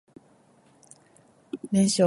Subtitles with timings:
[1.71, 1.99] 連勝